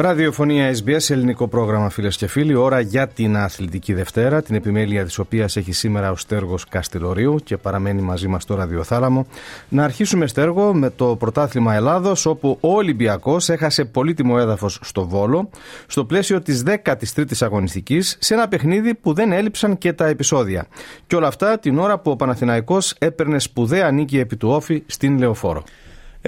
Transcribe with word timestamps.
Ραδιοφωνία 0.00 0.74
SBS, 0.74 1.10
ελληνικό 1.10 1.48
πρόγραμμα 1.48 1.88
φίλες 1.88 2.16
και 2.16 2.26
φίλοι. 2.26 2.54
Ώρα 2.54 2.80
για 2.80 3.08
την 3.08 3.36
Αθλητική 3.36 3.92
Δευτέρα, 3.94 4.42
την 4.42 4.54
επιμέλεια 4.54 5.04
της 5.04 5.18
οποίας 5.18 5.56
έχει 5.56 5.72
σήμερα 5.72 6.10
ο 6.10 6.16
Στέργος 6.16 6.64
Καστιλορίου 6.64 7.36
και 7.44 7.56
παραμένει 7.56 8.02
μαζί 8.02 8.28
μας 8.28 8.42
στο 8.42 8.54
ραδιοθάλαμο. 8.54 9.26
Να 9.68 9.84
αρχίσουμε, 9.84 10.26
Στέργο, 10.26 10.74
με 10.74 10.90
το 10.90 11.16
πρωτάθλημα 11.16 11.74
Ελλάδος, 11.74 12.26
όπου 12.26 12.58
ο 12.60 12.72
Ολυμπιακός 12.72 13.48
έχασε 13.48 13.84
πολύτιμο 13.84 14.36
έδαφος 14.38 14.78
στο 14.82 15.06
Βόλο, 15.06 15.50
στο 15.86 16.04
πλαίσιο 16.04 16.40
της 16.40 16.62
13η 16.62 17.36
αγωνιστικής, 17.40 18.16
σε 18.20 18.34
ένα 18.34 18.48
παιχνίδι 18.48 18.94
που 18.94 19.12
δεν 19.12 19.32
έλειψαν 19.32 19.78
και 19.78 19.92
τα 19.92 20.06
επεισόδια. 20.06 20.66
Και 21.06 21.16
όλα 21.16 21.26
αυτά 21.26 21.58
την 21.58 21.78
ώρα 21.78 21.98
που 21.98 22.10
ο 22.10 22.16
Παναθηναϊκός 22.16 22.94
έπαιρνε 22.98 23.38
σπουδαία 23.38 23.90
νίκη 23.90 24.18
επί 24.18 24.36
του 24.36 24.48
Όφη 24.48 24.82
στην 24.86 25.18
Λεωφόρο. 25.18 25.62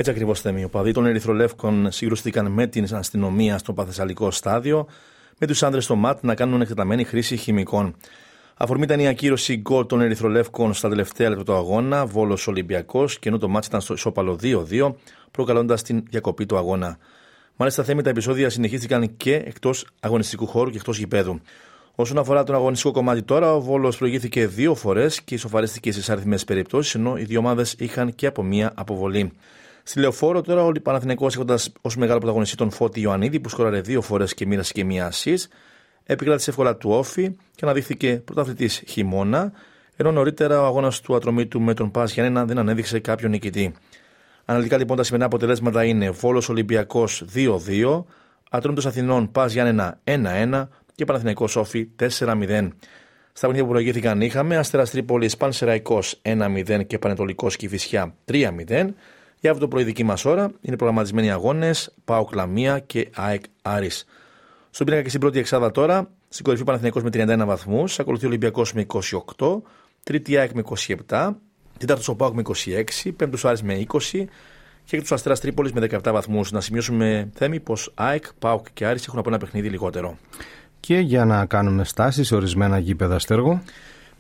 Έτσι 0.01 0.13
ακριβώς 0.13 0.41
θέμη. 0.41 0.61
Οι 0.61 0.65
οπαδοί 0.65 0.93
των 0.93 1.07
Ερυθρολεύκων 1.07 1.91
συγκρούστηκαν 1.91 2.47
με 2.47 2.67
την 2.67 2.95
αστυνομία 2.95 3.59
στο 3.59 3.73
παθεσσαλικό 3.73 4.31
στάδιο, 4.31 4.87
με 5.39 5.47
τους 5.47 5.63
άνδρες 5.63 5.85
στο 5.85 5.97
ΜΑΤ 5.97 6.23
να 6.23 6.35
κάνουν 6.35 6.61
εκτεταμένη 6.61 7.05
χρήση 7.05 7.37
χημικών. 7.37 7.97
Αφορμή 8.57 8.83
ήταν 8.83 9.01
η 9.01 9.09
ακύρωση 9.09 9.57
γκολ 9.57 9.87
των 9.87 10.01
Ερυθρολεύκων 10.01 10.75
στα 10.75 10.89
τελευταία 10.89 11.29
λεπτά 11.29 11.45
του 11.45 11.55
αγώνα, 11.55 12.07
Βόλος 12.07 12.47
Ολυμπιακός, 12.47 13.19
και 13.19 13.29
ενώ 13.29 13.39
το 13.39 13.49
μάτς 13.49 13.67
ήταν 13.67 13.81
στο 13.81 13.95
ισόπαλο 13.95 14.39
2-2, 14.43 14.95
προκαλώντας 15.31 15.83
την 15.83 16.03
διακοπή 16.11 16.47
του 16.47 16.57
αγώνα. 16.57 16.99
Μάλιστα, 17.57 17.83
θέμη 17.83 18.03
τα 18.03 18.11
επεισόδια 18.11 18.51
συνεχίστηκαν 18.51 19.17
και 19.17 19.35
εκτός 19.35 19.87
αγωνιστικού 20.01 20.47
χώρου 20.47 20.71
και 20.71 20.77
εκτός 20.77 20.99
γηπέδου. 20.99 21.41
Όσον 21.95 22.19
αφορά 22.19 22.45
τον 22.45 22.55
αγωνιστικό 22.55 22.93
κομμάτι 22.93 23.23
τώρα, 23.23 23.55
ο 23.55 23.61
Βόλος 23.61 23.97
προηγήθηκε 23.97 24.47
δύο 24.47 24.75
φορές 24.75 25.23
και 25.23 25.35
ισοφαρίστηκε 25.35 25.93
στις 25.93 26.11
αριθμές 26.11 26.45
περιπτώσεις, 26.45 26.95
ενώ 26.95 27.17
οι 27.17 27.25
δύο 27.25 27.39
ομάδες 27.39 27.75
είχαν 27.79 28.15
και 28.15 28.27
από 28.27 28.43
μία 28.43 28.73
αποβολή. 28.75 29.33
Στη 29.83 30.01
λεωφόρο 30.01 30.41
τώρα 30.41 30.65
ο 30.65 30.73
Παναθηναϊκός 30.83 31.35
έχοντας 31.35 31.73
ως 31.81 31.97
μεγάλο 31.97 32.19
πρωταγωνιστή 32.19 32.57
τον 32.57 32.71
Φώτη 32.71 33.01
Ιωαννίδη 33.01 33.41
που 33.41 33.49
σκόραρε 33.49 33.81
δύο 33.81 34.01
φορές 34.01 34.35
και 34.35 34.47
μοίρασε 34.47 34.73
και 34.73 34.85
μία 34.85 35.07
ασή, 35.07 35.35
επικράτησε 36.05 36.51
εύκολα 36.51 36.77
του 36.77 36.91
όφη 36.91 37.31
και 37.31 37.61
αναδείχθηκε 37.65 38.23
πρωταθλητής 38.25 38.83
χειμώνα, 38.87 39.53
ενώ 39.97 40.13
νωρίτερα 40.13 40.61
ο 40.63 40.65
αγώνας 40.65 41.01
του 41.01 41.15
ατρωμίτου 41.15 41.61
με 41.61 41.75
τον 41.75 41.91
Πας 41.91 42.13
Γιάννενα 42.13 42.45
δεν 42.45 42.59
ανέδειξε 42.59 42.99
κάποιον 42.99 43.31
νικητή. 43.31 43.75
Αναλυτικά 44.45 44.77
λοιπόν 44.79 44.97
τα 44.97 45.03
σημερινά 45.03 45.27
αποτελέσματα 45.27 45.85
είναι 45.85 46.11
Βόλος 46.11 46.49
Ολυμπιακός 46.49 47.25
2-2, 47.35 48.05
Ατρόμητο 48.51 48.89
Αθηνών 48.89 49.31
Πας 49.31 49.53
Γιάννενα 49.53 50.01
1-1 50.05 50.69
και 50.95 51.05
Παναθηναϊκός 51.05 51.57
Όφη 51.57 51.89
4-0. 51.99 52.69
Στα 53.33 53.47
παιχνίδια 53.47 53.65
που 53.65 53.69
προηγήθηκαν 53.69 54.21
είχαμε 54.21 54.57
Αστέρας 54.57 54.91
Τρίπολης 54.91 55.37
Πανσεραϊκός 55.37 56.21
1-0 56.23 56.87
και 56.87 56.99
Πανετολικός 56.99 57.57
Κυφυσιά 57.57 58.15
3-0. 58.33 58.95
Για 59.41 59.51
αυτό 59.51 59.63
το 59.63 59.69
πρωί 59.69 59.85
δική 59.85 60.05
μας 60.05 60.25
ώρα 60.25 60.51
είναι 60.61 60.77
προγραμματισμένοι 60.77 61.31
αγώνες 61.31 61.95
ΠΑΟΚ 62.05 62.35
Λαμία 62.35 62.79
και 62.79 63.11
ΑΕΚ 63.15 63.43
Άρης. 63.63 64.05
Στον 64.71 64.87
πίνακα 64.87 65.03
και 65.03 65.09
στην 65.09 65.21
πρώτη 65.21 65.39
εξάδα 65.39 65.71
τώρα, 65.71 66.11
στην 66.29 66.45
κορυφή 66.45 66.65
Παναθηναϊκός 66.65 67.03
με 67.03 67.11
31 67.13 67.45
βαθμούς, 67.47 67.99
ακολουθεί 67.99 68.25
ο 68.25 68.29
Ολυμπιακός 68.29 68.73
με 68.73 68.87
28, 69.37 69.63
τρίτη 70.03 70.37
ΑΕΚ 70.37 70.53
με 70.53 70.63
27, 71.09 71.37
τέταρτος 71.79 72.09
ο 72.09 72.15
ΠΑΟΚ 72.15 72.35
με 72.35 72.43
26, 73.05 73.13
πέμπτος 73.17 73.45
Άρης 73.45 73.63
με 73.63 73.75
20 73.75 74.29
και 74.85 75.03
του 75.03 75.15
Αστέρας 75.15 75.41
Τρίπολης 75.41 75.73
με 75.73 75.81
17 75.81 76.13
βαθμούς. 76.13 76.53
Να 76.53 76.61
σημειώσουμε 76.61 77.31
θέμη 77.35 77.61
πως 77.61 77.93
ΑΕΚ, 77.95 78.25
ΠΑΟΚ 78.39 78.67
και 78.73 78.87
Άρης 78.87 79.07
έχουν 79.07 79.19
από 79.19 79.29
ένα 79.29 79.39
παιχνίδι 79.39 79.69
λιγότερο. 79.69 80.19
Και 80.81 80.99
για 80.99 81.25
να 81.25 81.47
κάνουμε 81.47 81.85
στάσεις 81.85 82.27
σε 82.27 82.35
ορισμένα 82.35 82.79
γήπεδα 82.79 83.19
στέργο. 83.19 83.63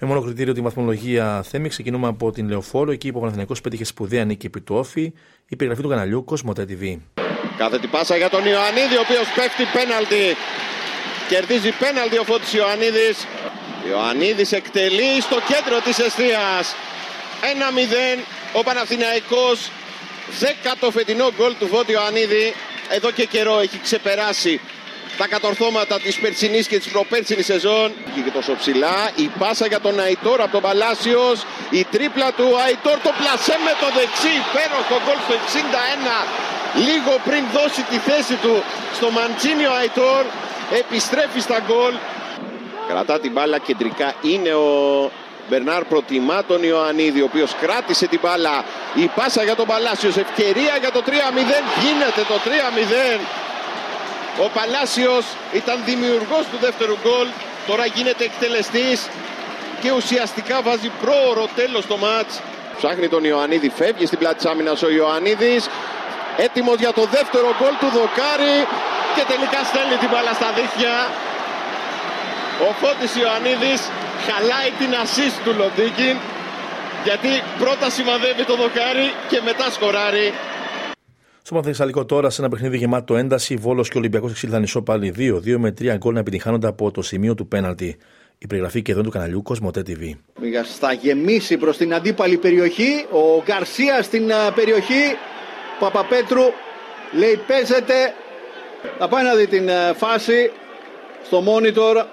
Με 0.03 0.09
μόνο 0.09 0.23
κριτήριο 0.23 0.53
τη 0.53 0.61
βαθμολογία 0.61 1.43
Θέμη, 1.51 1.69
ξεκινούμε 1.69 2.09
από 2.09 2.31
την 2.33 2.49
Λεωφόρο, 2.49 2.91
εκεί 2.91 3.11
που 3.11 3.17
ο 3.17 3.21
Παναθυναϊκό 3.21 3.55
πέτυχε 3.63 3.85
σπουδαία 3.85 4.25
νίκη 4.25 4.47
επί 4.47 4.61
του 4.61 4.75
Όφη, 4.75 5.13
η 5.49 5.57
περιγραφή 5.57 5.83
του 5.83 5.89
καναλιού 5.89 6.25
Κοσμοτέ 6.25 6.67
TV. 6.69 6.99
Κάθετη 7.57 7.87
πάσα 7.87 8.17
για 8.17 8.31
τον 8.31 8.45
Ιωαννίδη, 8.45 8.97
ο 8.97 9.01
οποίος 9.01 9.27
πέφτει 9.37 9.65
πέναλτι. 9.73 10.37
Κερδίζει 11.29 11.73
πέναλτι 11.79 12.19
ο 12.19 12.25
Φώτης 12.25 12.53
Ιωαννίδης. 12.53 13.27
Ιωαννίδης 13.91 14.53
εκτελεί 14.53 15.21
στο 15.21 15.39
κέντρο 15.51 15.81
της 15.85 15.99
αιστείας. 15.99 16.75
1-0 17.41 18.25
ο 18.59 18.63
Παναθηναϊκός. 18.63 19.71
Δέκατο 20.41 20.91
φετινό 20.91 21.29
γκολ 21.37 21.53
του 21.59 21.67
Φώτη 21.67 21.93
Ιωαννίδη. 21.93 22.55
Εδώ 22.97 23.11
και 23.11 23.25
καιρό 23.25 23.59
έχει 23.61 23.79
ξεπεράσει 23.87 24.61
τα 25.21 25.27
κατορθώματα 25.29 25.97
της 26.05 26.15
περσινής 26.23 26.67
και 26.67 26.79
της 26.79 26.89
προπέρσινης 26.95 27.47
σεζόν. 27.47 27.93
Και 28.15 28.31
τόσο 28.39 28.53
ψηλά 28.61 28.99
η 29.15 29.27
πάσα 29.39 29.67
για 29.67 29.81
τον 29.81 30.01
Αϊτόρ 30.01 30.41
από 30.41 30.53
τον 30.57 30.63
Παλάσιος. 30.67 31.37
Η 31.71 31.83
τρίπλα 31.95 32.29
του 32.39 32.49
Αϊτόρ 32.65 32.97
το 33.07 33.13
πλασέ 33.21 33.57
με 33.67 33.73
το 33.81 33.89
δεξί. 33.99 34.33
Υπέροχο 34.45 34.97
γκολ 35.05 35.19
στο 35.27 35.35
61. 35.45 36.19
Λίγο 36.87 37.13
πριν 37.29 37.43
δώσει 37.57 37.83
τη 37.91 37.99
θέση 38.09 38.35
του 38.45 38.55
στο 38.97 39.11
Μαντσίνιο 39.17 39.73
Αϊτόρ. 39.81 40.23
Επιστρέφει 40.83 41.41
στα 41.41 41.59
γκολ. 41.67 41.95
Κρατά 42.89 43.21
την 43.21 43.33
μπάλα 43.33 43.59
κεντρικά 43.59 44.15
είναι 44.23 44.53
ο 44.55 44.69
Μπερνάρ 45.49 45.85
προτιμά 45.85 46.45
τον 46.45 46.63
Ιωαννίδη, 46.63 47.21
ο 47.21 47.25
οποίος 47.31 47.51
κράτησε 47.61 48.07
την 48.07 48.21
μπάλα. 48.23 48.65
Η 48.95 49.07
πάσα 49.17 49.43
για 49.43 49.57
τον 49.61 49.67
Παλάσιος. 49.67 50.17
Ευκαιρία 50.17 50.75
για 50.81 50.91
το 50.97 51.01
3-0. 51.07 51.65
Γίνεται 51.85 52.23
το 52.29 52.37
3-0. 52.45 53.40
Ο 54.39 54.49
Παλάσιος 54.55 55.25
ήταν 55.53 55.83
δημιουργός 55.85 56.45
του 56.51 56.59
δεύτερου 56.61 56.97
γκολ. 57.03 57.27
Τώρα 57.67 57.87
γίνεται 57.87 58.25
εκτελεστής 58.25 59.09
και 59.81 59.91
ουσιαστικά 59.91 60.63
βάζει 60.63 60.91
πρόωρο 61.03 61.49
τέλος 61.55 61.87
το 61.87 61.97
μάτς. 61.97 62.41
Ψάχνει 62.77 63.09
τον 63.09 63.25
Ιωαννίδη, 63.25 63.69
φεύγει 63.69 64.07
στην 64.07 64.19
πλάτη 64.19 64.37
της 64.37 64.47
άμυνας 64.47 64.83
ο 64.83 64.91
Ιωαννίδης. 64.91 65.69
Έτοιμος 66.37 66.79
για 66.79 66.93
το 66.93 67.05
δεύτερο 67.17 67.49
γκολ 67.59 67.75
του 67.81 67.91
Δοκάρη 67.99 68.57
και 69.15 69.25
τελικά 69.33 69.61
στέλνει 69.71 69.97
την 70.03 70.09
μπάλα 70.13 70.33
στα 70.33 70.49
δίχτυα. 70.57 70.95
Ο 72.69 72.71
Φώτης 72.81 73.13
Ιωαννίδης 73.23 73.81
χαλάει 74.27 74.71
την 74.81 74.91
ασίστ 75.03 75.37
του 75.45 75.53
Λοντίκιν 75.59 76.17
γιατί 77.05 77.43
πρώτα 77.59 77.91
σημαδεύει 77.91 78.45
το 78.45 78.55
Δοκάρη 78.63 79.13
και 79.29 79.41
μετά 79.49 79.71
σκοράρει. 79.71 80.35
Στο 81.51 81.59
Παθεσσαλικό 81.59 82.05
τώρα, 82.05 82.31
σε 82.31 82.41
ένα 82.41 82.51
παιχνίδι 82.51 82.77
γεμάτο 82.77 83.17
ένταση, 83.17 83.57
Βόλος 83.57 83.89
και 83.89 83.99
Ολυμπιακός 83.99 84.31
εξήλθαν 84.31 84.63
ισόπαλοι 84.63 85.15
2-2 85.17 85.57
με 85.59 85.75
3 85.81 85.97
γκολ 85.97 86.15
να 86.15 86.21
επιτυχάνονται 86.21 86.67
από 86.67 86.91
το 86.91 87.03
σημείο 87.03 87.35
του 87.35 87.49
πέναλτι. 87.49 87.97
Η 88.39 88.47
περιγραφή 88.47 88.83
και 88.83 88.93
εδώ 88.93 89.03
του 89.03 89.11
καναλιού 89.11 89.43
Κοσμοτέ 89.43 89.83
TV. 89.87 90.15
Θα 90.79 90.93
γεμίσει 90.93 91.57
προς 91.57 91.77
την 91.77 91.95
αντίπαλη 91.95 92.37
περιοχή. 92.37 93.07
Ο 93.11 93.43
Γκαρσία 93.45 94.03
στην 94.03 94.31
περιοχή. 94.55 95.17
Παπαπέτρου 95.81 96.43
λέει 97.13 97.41
παίζεται. 97.47 98.15
Θα 98.99 99.09
πάει 99.09 99.25
να 99.25 99.35
δει 99.35 99.47
την 99.47 99.69
φάση 99.97 100.51
στο 101.25 101.43
monitor 101.47 102.05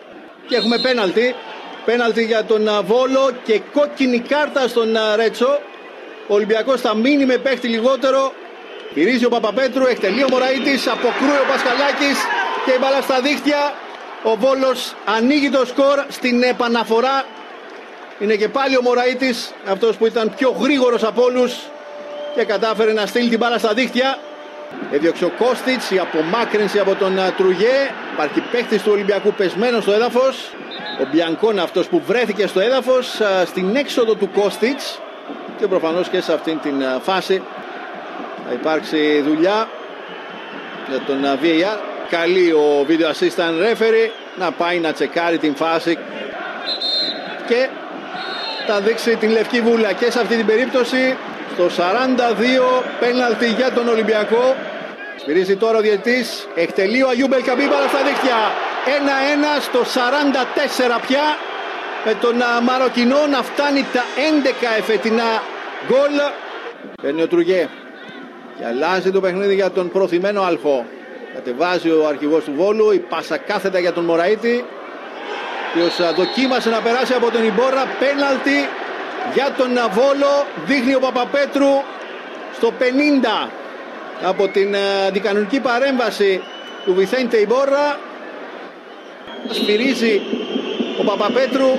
και 0.48 0.56
έχουμε 0.56 0.78
πέναλτι. 0.82 1.36
Πέναλτι 1.86 2.24
για 2.24 2.44
τον 2.44 2.68
Βόλο 2.86 3.32
και 3.44 3.62
κόκκινη 3.74 4.20
κάρτα 4.20 4.68
στον 4.68 4.88
Ρέτσο. 5.16 5.60
Ο 6.28 6.34
Ολυμπιακός 6.34 6.82
θα 6.82 6.96
μείνει 6.96 7.26
με 7.26 7.38
παίχτη 7.38 7.68
λιγότερο 7.68 8.32
Πυρίζει 8.98 9.26
ο 9.26 9.30
Παπαπέτρου, 9.30 9.86
εκτελεί 9.86 10.24
ο 10.24 10.28
Μωραήτης, 10.30 10.88
αποκρούει 10.88 11.40
ο 11.44 11.48
Πασχαλάκης 11.52 12.18
και 12.66 12.72
η 12.72 12.78
μπαλά 12.82 13.02
στα 13.02 13.22
δίχτυα. 13.22 13.74
Ο 14.24 14.36
Βόλος 14.36 14.94
ανοίγει 15.06 15.50
το 15.50 15.66
σκορ 15.66 16.06
στην 16.08 16.44
επαναφορά. 16.44 17.24
Είναι 18.20 18.36
και 18.36 18.50
πάλι 18.50 18.78
ο 18.78 18.82
Μωραήτης, 18.82 19.54
αυτός 19.68 19.96
που 19.98 20.06
ήταν 20.06 20.34
πιο 20.38 20.50
γρήγορος 20.62 21.04
από 21.04 21.24
όλους 21.24 21.56
και 22.36 22.44
κατάφερε 22.44 22.94
να 22.94 23.06
στείλει 23.06 23.30
την 23.30 23.38
μπάλα 23.38 23.58
στα 23.58 23.74
δίχτυα. 23.74 24.18
Έδιωξε 24.92 25.26
ο 25.26 25.32
Κώστιτς, 25.38 25.92
η 25.92 26.00
απομάκρυνση 26.00 26.80
από 26.80 26.96
τον 26.96 27.20
Τρουγέ. 27.38 27.92
Υπάρχει 28.14 28.40
παίχτης 28.52 28.82
του 28.82 28.92
Ολυμπιακού 28.94 29.34
πεσμένος 29.34 29.84
στο 29.84 29.92
έδαφος. 29.92 30.54
Ο 31.02 31.08
Μπιανκόν 31.12 31.60
αυτός 31.60 31.88
που 31.88 32.02
βρέθηκε 32.06 32.48
στο 32.48 32.60
έδαφος 32.60 33.22
στην 33.46 33.76
έξοδο 33.76 34.16
του 34.16 34.30
Κώστιτς 34.32 35.00
και 35.58 35.68
προφανώς 35.68 36.10
και 36.10 36.22
σε 36.22 36.34
αυτήν 36.34 36.60
την 36.60 36.84
φάση 37.02 37.42
θα 38.48 38.54
υπάρξει 38.54 39.24
δουλειά 39.28 39.70
για 40.90 41.00
τον 41.08 41.40
VAR. 41.42 41.78
Καλεί 42.10 42.52
ο 42.52 42.86
video 42.90 43.08
assistant 43.14 43.56
referee 43.66 44.10
να 44.38 44.52
πάει 44.52 44.80
να 44.80 44.92
τσεκάρει 44.92 45.38
την 45.38 45.56
φάση 45.56 45.98
και 47.48 47.68
θα 48.68 48.80
δείξει 48.80 49.16
την 49.16 49.30
λευκή 49.30 49.62
βούλα 49.62 49.92
και 49.94 50.12
σε 50.12 50.20
αυτή 50.20 50.36
την 50.36 50.46
περίπτωση 50.46 51.18
στο 51.54 51.66
42 52.80 52.84
πέναλτι 53.00 53.48
για 53.48 53.72
τον 53.72 53.88
Ολυμπιακό. 53.88 54.56
Σπυρίζει 55.20 55.56
τώρα 55.56 55.78
ο 55.78 55.82
διετής, 55.82 56.48
εκτελεί 56.56 57.04
ο 57.04 57.08
Αγιούμπελ 57.10 57.44
Καμπίμπαλα 57.44 57.88
στα 57.88 58.02
δίκτυα. 58.04 58.40
1-1 59.58 59.62
στο 59.62 59.80
44 59.80 61.02
πια 61.08 61.38
με 62.06 62.14
τον 62.22 62.36
Μαροκινό 62.64 63.28
να 63.28 63.44
φτάνει 63.44 63.86
τα 63.94 64.04
11 64.76 64.78
εφετινά 64.78 65.44
γκολ. 65.88 66.16
Παίρνει 67.02 67.22
ο 67.22 67.28
Τρουγέ 67.28 67.70
Και 68.58 68.66
αλλάζει 68.66 69.12
το 69.12 69.20
παιχνίδι 69.20 69.56
για 69.56 69.72
τον 69.72 69.92
προθυμένο 69.92 70.42
Αλφό. 70.42 70.86
Κατεβάζει 71.34 71.90
ο 71.90 72.08
αρχηγός 72.08 72.44
του 72.44 72.54
Βόλου, 72.56 72.92
η 72.92 73.00
πάσα 73.00 73.38
κάθετα 73.38 73.80
για 73.80 73.94
τον 73.94 74.04
Μωραήτη. 74.04 74.66
Ο 75.76 76.14
δοκίμασε 76.16 76.70
να 76.70 76.80
περάσει 76.82 77.14
από 77.14 77.32
τον 77.32 77.44
Ιμπόρα, 77.44 77.88
πέναλτι 78.00 78.70
για 79.34 79.54
τον 79.58 79.70
Βόλο. 79.92 80.46
Δείχνει 80.66 80.96
ο 80.96 81.00
Παπαπέτρου 81.00 81.82
στο 82.56 82.74
50 82.80 83.50
από 84.24 84.48
την 84.48 84.76
αντικανονική 85.08 85.60
παρέμβαση 85.60 86.42
του 86.86 86.94
Βιθέντε 86.94 87.38
Ιμπόρα. 87.38 88.00
Σφυρίζει 89.50 90.22
ο 91.00 91.04
Παπαπέτρου. 91.04 91.78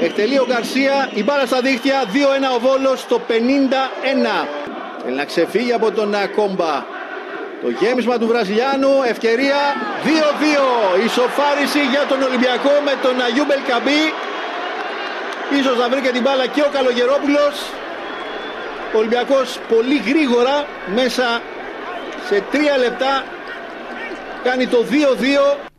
Εκτελεί 0.00 0.38
ο 0.38 0.46
Γκαρσία. 0.48 1.10
Η 1.14 1.22
μπάλα 1.22 1.46
στα 1.46 1.60
δίχτυα. 1.60 2.04
2-1 2.12 2.56
ο 2.56 2.58
Βόλος 2.58 3.00
στο 3.00 3.20
51. 3.28 3.32
Θέλει 5.10 5.22
να 5.22 5.28
ξεφύγει 5.32 5.72
από 5.72 5.90
τον 5.90 6.14
Κόμπα. 6.36 6.84
Το 7.62 7.68
γέμισμα 7.80 8.18
του 8.18 8.26
Βραζιλιάνου. 8.26 9.02
Ευκαιρία 9.08 9.56
2-2. 10.04 11.04
Ισοφάριση 11.04 11.80
για 11.92 12.04
τον 12.08 12.22
Ολυμπιακό 12.22 12.74
με 12.84 12.94
τον 13.02 13.22
Αγιούμπελ 13.22 13.60
Καμπή. 13.68 14.02
Ίσως 15.58 15.76
να 15.78 15.88
βρει 15.88 16.00
και 16.00 16.10
την 16.10 16.22
μπάλα 16.22 16.46
και 16.46 16.60
ο 16.60 16.70
Καλογερόπουλος. 16.72 17.54
Ο 18.94 18.98
Ολυμπιακός 18.98 19.58
πολύ 19.68 19.98
γρήγορα 20.08 20.64
μέσα 20.94 21.42
σε 22.28 22.42
τρία 22.50 22.78
λεπτά 22.78 23.24
κάνει 24.42 24.66
το 24.66 24.84
2-2 24.90 25.69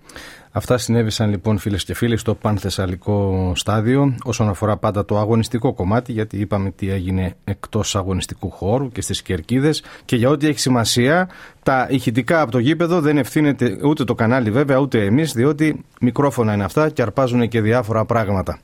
Αυτά 0.53 0.77
συνέβησαν 0.77 1.29
λοιπόν 1.29 1.57
φίλες 1.57 1.83
και 1.83 1.93
φίλοι 1.93 2.17
στο 2.17 2.35
πανθεσσαλικό 2.35 3.51
στάδιο 3.55 4.15
όσον 4.23 4.49
αφορά 4.49 4.77
πάντα 4.77 5.05
το 5.05 5.17
αγωνιστικό 5.17 5.73
κομμάτι 5.73 6.11
γιατί 6.11 6.37
είπαμε 6.37 6.71
τι 6.71 6.89
έγινε 6.89 7.35
εκτός 7.43 7.95
αγωνιστικού 7.95 8.49
χώρου 8.49 8.91
και 8.91 9.01
στις 9.01 9.21
κερκίδες 9.21 9.83
και 10.05 10.15
για 10.15 10.29
ό,τι 10.29 10.47
έχει 10.47 10.59
σημασία 10.59 11.29
τα 11.63 11.87
ηχητικά 11.89 12.41
από 12.41 12.51
το 12.51 12.59
γήπεδο 12.59 13.01
δεν 13.01 13.17
ευθύνεται 13.17 13.77
ούτε 13.83 14.03
το 14.03 14.15
κανάλι 14.15 14.51
βέβαια 14.51 14.77
ούτε 14.77 15.05
εμείς 15.05 15.33
διότι 15.33 15.85
μικρόφωνα 16.01 16.53
είναι 16.53 16.63
αυτά 16.63 16.89
και 16.89 17.01
αρπάζουν 17.01 17.47
και 17.47 17.61
διάφορα 17.61 18.05
πράγματα. 18.05 18.59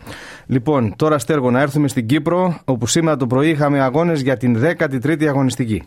Λοιπόν 0.46 0.96
τώρα 0.96 1.20
στέργο 1.20 1.52
να 1.52 1.62
έρθουμε 1.62 1.88
στην 1.88 2.06
Κύπρο 2.06 2.60
όπου 2.66 2.88
σήμερα 2.88 3.18
το 3.18 3.28
πρωί 3.28 3.50
είχαμε 3.50 3.82
αγώνες 3.82 4.22
για 4.22 4.38
την 4.38 4.62
13η 4.64 5.26
αγωνιστική 5.26 5.84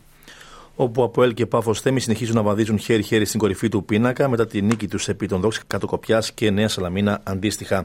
όπου 0.82 1.02
από 1.02 1.22
ΕΛ 1.22 1.34
και 1.34 1.46
Πάφος 1.46 1.80
Θέμη 1.80 2.00
συνεχίζουν 2.00 2.34
να 2.34 2.42
βαδίζουν 2.42 2.78
χέρι-χέρι 2.78 3.24
στην 3.24 3.40
κορυφή 3.40 3.68
του 3.68 3.84
πίνακα 3.84 4.28
μετά 4.28 4.46
τη 4.46 4.62
νίκη 4.62 4.88
τους 4.88 5.08
επί 5.08 5.26
των 5.26 5.40
Δόξα 5.40 5.62
Κατοκοπιάς 5.66 6.32
και 6.32 6.50
Νέα 6.50 6.68
Σαλαμίνα 6.68 7.20
αντίστοιχα. 7.22 7.76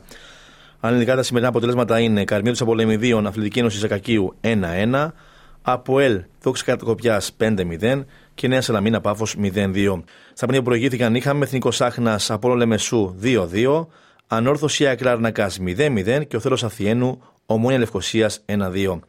Αν 0.79 0.89
ελληνικά 0.89 1.15
τα 1.15 1.23
σημερινά 1.23 1.49
αποτελέσματα 1.49 1.99
είναι 1.99 2.23
Καρμίου 2.23 2.53
Απολεμιδίων 2.59 3.27
Αθλητική 3.27 3.59
Ένωση 3.59 3.77
Ζακακίου 3.77 4.35
1-1, 4.41 5.11
από 5.61 5.99
ΕΛ 5.99 6.23
Δόξα 6.41 6.63
Κατοκοπιάς 6.65 7.35
5-0 7.39 8.03
και 8.33 8.47
Νέα 8.47 8.61
Σαλαμίνα 8.61 9.01
Πάφος 9.01 9.35
0-2. 9.41 10.03
Στα 10.33 10.47
που 10.47 10.61
προηγήθηκαν 10.61 11.15
είχαμε 11.15 11.45
Εθνικός 11.45 11.75
Σάχνα 11.75 12.19
Απόλο 12.27 12.55
Λεμεσού 12.55 13.15
2-2, 13.21 13.85
Ανόρθωση 14.27 14.87
Ακλάρνακα 14.87 15.51
0-0 15.77 16.23
και 16.27 16.35
ο 16.35 16.39
Θέλο 16.39 16.61
Αθιένου 16.63 17.21
Ομόνια 17.45 17.79
Λευκοσίας 17.79 18.43
1-2. 18.45 18.99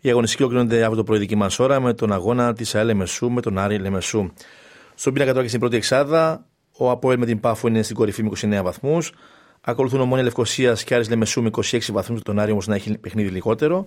Οι 0.00 0.10
αγωνιστικοί 0.10 0.42
ολοκληρώνονται 0.42 0.84
από 0.84 0.96
το 0.96 1.04
πρωί 1.04 1.28
μας 1.36 1.58
ώρα 1.58 1.80
με 1.80 1.94
τον 1.94 2.12
αγώνα 2.12 2.52
της 2.52 2.74
ΑΕΛ 2.74 2.86
Λεμεσού 2.86 3.30
με 3.30 3.40
τον 3.40 3.58
Άρη 3.58 3.78
Λεμεσού. 3.78 4.30
Στον 4.94 5.12
πίνακα 5.12 5.30
τώρα 5.30 5.42
και 5.42 5.48
στην 5.48 5.60
πρώτη 5.60 5.76
εξάδα, 5.76 6.44
ο 6.76 6.90
Αποέλ 6.90 7.18
με 7.18 7.26
την 7.26 7.40
Πάφο 7.40 7.68
είναι 7.68 7.82
στην 7.82 7.96
κορυφή 7.96 8.22
με 8.22 8.30
29 8.40 8.60
βαθμούς. 8.62 9.12
Ακολουθούν 9.60 10.00
ο 10.00 10.04
Μόνια 10.04 10.24
Λευκοσίας 10.24 10.84
και 10.84 10.94
Άρης 10.94 11.08
Λεμεσού 11.08 11.42
με 11.42 11.50
26 11.52 11.78
βαθμούς, 11.92 12.22
τον 12.22 12.38
Άρη 12.38 12.50
όμως 12.50 12.66
να 12.66 12.74
έχει 12.74 12.98
παιχνίδι 12.98 13.28
λιγότερο. 13.28 13.86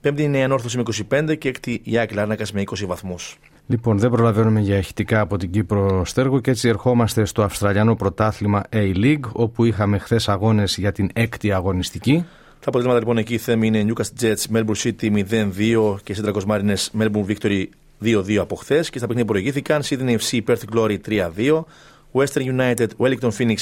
Πέμπτη 0.00 0.22
είναι 0.22 0.38
η 0.38 0.42
Ανόρθωση 0.42 0.76
με 0.76 0.82
25 1.10 1.38
και 1.38 1.48
έκτη 1.48 1.80
η 1.84 1.98
Άκη 1.98 2.14
Λάρνακας 2.14 2.52
με 2.52 2.60
20 2.60 2.86
βαθμούς. 2.86 3.38
Λοιπόν, 3.66 3.98
δεν 3.98 4.10
προλαβαίνουμε 4.10 4.60
για 4.60 4.76
ηχητικά 4.76 5.20
από 5.20 5.36
την 5.36 5.50
Κύπρο 5.50 6.04
Στέργο 6.04 6.40
και 6.40 6.50
έτσι 6.50 6.68
ερχόμαστε 6.68 7.24
στο 7.24 7.42
Αυστραλιανό 7.42 7.96
Πρωτάθλημα 7.96 8.62
A-League, 8.72 9.30
όπου 9.32 9.64
είχαμε 9.64 9.98
χθες 9.98 10.28
αγώνες 10.28 10.76
για 10.76 10.92
την 10.92 11.10
έκτη 11.12 11.52
αγωνιστική. 11.52 12.24
Τα 12.64 12.70
αποτελέσματα 12.70 13.06
λοιπόν 13.06 13.18
εκεί 13.18 13.38
θέμη 13.38 13.66
είναι 13.66 13.86
Newcastle 13.88 14.24
Jets, 14.24 14.56
Melbourne 14.56 14.82
City 14.82 15.24
0-2 15.30 15.96
και 16.02 16.16
Central 16.22 16.40
Mariners 16.46 16.86
Melbourne 16.98 17.26
Victory 17.26 17.64
2-2 18.04 18.34
από 18.34 18.54
χθε. 18.54 18.80
Και 18.90 18.98
στα 18.98 19.06
παιχνίδια 19.06 19.24
προηγήθηκαν 19.24 19.82
Sydney 19.82 20.16
FC 20.18 20.40
Perth 20.46 20.74
Glory 20.74 20.96
3-2, 21.08 21.64
Western 22.12 22.58
United 22.58 22.86
Wellington 22.98 23.30
Phoenix 23.38 23.56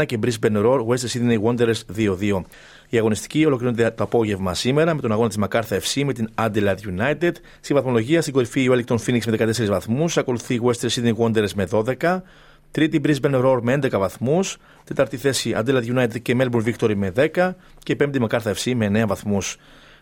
0-1 0.00 0.06
και 0.06 0.18
Brisbane 0.22 0.64
Roar 0.64 0.86
Western 0.86 1.10
Sydney 1.12 1.38
Wanderers 1.42 1.80
2-2. 1.96 2.42
Η 2.88 2.98
αγωνιστική 2.98 3.44
ολοκληρώνεται 3.46 3.90
το 3.90 4.04
απόγευμα 4.04 4.54
σήμερα 4.54 4.94
με 4.94 5.00
τον 5.00 5.12
αγώνα 5.12 5.28
τη 5.28 5.36
Macarthur 5.42 5.78
FC 5.80 6.02
με 6.04 6.12
την 6.12 6.28
Adelaide 6.34 6.98
United. 6.98 7.32
Στη 7.60 7.74
βαθμολογία 7.74 8.20
στην 8.20 8.32
κορυφή 8.32 8.68
Wellington 8.70 8.96
Phoenix 9.06 9.20
με 9.26 9.36
14 9.38 9.66
βαθμού, 9.66 10.04
ακολουθεί 10.16 10.60
Western 10.64 10.88
Sydney 10.88 11.14
Wanderers 11.16 11.52
με 11.54 11.68
12, 12.00 12.20
Τρίτη 12.70 13.00
Brisbane 13.04 13.44
Roar 13.44 13.58
με 13.62 13.78
11 13.82 13.98
βαθμούς. 13.98 14.56
Τέταρτη 14.84 15.16
θέση 15.16 15.54
Adelaide 15.56 15.96
United 15.96 16.20
και 16.22 16.36
Melbourne 16.38 16.74
Victory 16.74 16.94
με 16.94 17.12
10. 17.16 17.50
Και 17.82 17.96
πέμπτη 17.96 18.20
MacArthur 18.28 18.52
FC 18.54 18.74
με 18.74 18.86
9 18.86 19.06
βαθμούς. 19.06 19.56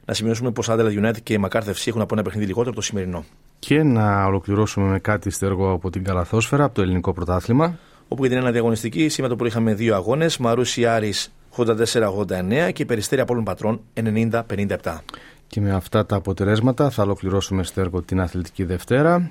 Να 0.04 0.14
σημειώσουμε 0.14 0.50
πως 0.50 0.68
Adelaide 0.70 1.04
United 1.04 1.22
και 1.22 1.40
MacArthur 1.42 1.72
FC 1.74 1.86
έχουν 1.86 2.00
από 2.00 2.14
ένα 2.14 2.22
παιχνίδι 2.22 2.46
λιγότερο 2.46 2.70
από 2.70 2.80
το 2.80 2.84
σημερινό. 2.84 3.24
Και 3.58 3.82
να 3.82 4.24
ολοκληρώσουμε 4.24 4.86
με 4.86 4.98
κάτι 4.98 5.30
στέργο 5.30 5.70
από 5.72 5.90
την 5.90 6.04
Καλαθόσφαιρα, 6.04 6.64
από 6.64 6.74
το 6.74 6.82
ελληνικό 6.82 7.12
πρωτάθλημα. 7.12 7.78
Όπου 8.08 8.22
για 8.24 8.30
την 8.30 8.42
ένα 8.42 8.50
διαγωνιστική, 8.50 9.08
σήμερα 9.08 9.32
το 9.32 9.38
πρωί 9.38 9.48
είχαμε 9.48 9.74
δύο 9.74 9.94
αγώνες. 9.94 10.38
Μαρούσι 10.38 10.86
Άρης 10.86 11.32
84-89 11.56 12.72
και 12.72 12.84
Περιστέρια 12.84 13.24
Απόλων 13.24 13.44
Πατρών 13.44 13.80
90-57. 13.94 14.98
Και 15.46 15.60
με 15.60 15.72
αυτά 15.72 16.06
τα 16.06 16.16
αποτελέσματα 16.16 16.90
θα 16.90 17.02
ολοκληρώσουμε 17.02 17.62
στέργο 17.62 18.02
την 18.02 18.20
Αθλητική 18.20 18.64
Δευτέρα. 18.64 19.30